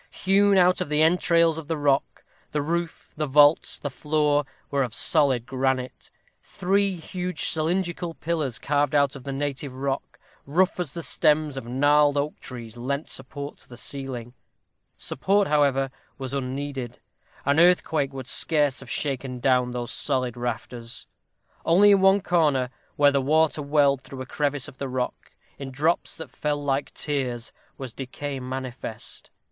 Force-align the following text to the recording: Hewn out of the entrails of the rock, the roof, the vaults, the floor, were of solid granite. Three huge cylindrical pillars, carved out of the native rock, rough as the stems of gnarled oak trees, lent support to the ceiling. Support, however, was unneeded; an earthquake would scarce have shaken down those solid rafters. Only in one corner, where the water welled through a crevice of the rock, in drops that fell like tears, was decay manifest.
Hewn 0.09 0.57
out 0.57 0.81
of 0.81 0.89
the 0.89 1.03
entrails 1.03 1.59
of 1.59 1.67
the 1.67 1.77
rock, 1.77 2.23
the 2.53 2.61
roof, 2.63 3.13
the 3.15 3.27
vaults, 3.27 3.77
the 3.77 3.91
floor, 3.91 4.45
were 4.71 4.81
of 4.81 4.95
solid 4.95 5.45
granite. 5.45 6.09
Three 6.41 6.95
huge 6.95 7.45
cylindrical 7.45 8.15
pillars, 8.15 8.57
carved 8.57 8.95
out 8.95 9.15
of 9.15 9.25
the 9.25 9.31
native 9.31 9.75
rock, 9.75 10.17
rough 10.47 10.79
as 10.79 10.95
the 10.95 11.03
stems 11.03 11.55
of 11.55 11.67
gnarled 11.67 12.17
oak 12.17 12.39
trees, 12.39 12.77
lent 12.77 13.11
support 13.11 13.59
to 13.59 13.69
the 13.69 13.77
ceiling. 13.77 14.33
Support, 14.97 15.47
however, 15.47 15.91
was 16.17 16.33
unneeded; 16.33 16.97
an 17.45 17.59
earthquake 17.59 18.11
would 18.11 18.27
scarce 18.27 18.79
have 18.79 18.89
shaken 18.89 19.37
down 19.37 19.69
those 19.69 19.91
solid 19.91 20.35
rafters. 20.35 21.05
Only 21.63 21.91
in 21.91 22.01
one 22.01 22.21
corner, 22.21 22.71
where 22.95 23.11
the 23.11 23.21
water 23.21 23.61
welled 23.61 24.01
through 24.01 24.23
a 24.23 24.25
crevice 24.25 24.67
of 24.67 24.79
the 24.79 24.89
rock, 24.89 25.33
in 25.59 25.69
drops 25.69 26.15
that 26.15 26.31
fell 26.31 26.57
like 26.59 26.91
tears, 26.95 27.53
was 27.77 27.93
decay 27.93 28.39
manifest. 28.39 29.29